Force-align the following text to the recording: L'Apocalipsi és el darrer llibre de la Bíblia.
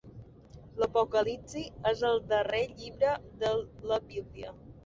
L'Apocalipsi 0.83 1.63
és 1.91 2.03
el 2.11 2.19
darrer 2.33 2.65
llibre 2.81 3.15
de 3.45 3.55
la 3.93 4.01
Bíblia. 4.11 4.61